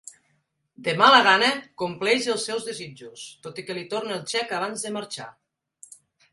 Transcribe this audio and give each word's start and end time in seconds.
De 0.87 0.95
mala 1.01 1.19
gana, 1.27 1.49
compleix 1.83 2.25
els 2.35 2.47
seus 2.49 2.67
desitjos, 2.71 3.27
tot 3.47 3.63
i 3.63 3.69
que 3.69 3.79
li 3.81 3.87
torna 3.95 4.19
el 4.19 4.27
xec 4.35 4.59
abans 4.61 4.89
de 4.89 4.97
marxar. 5.01 5.33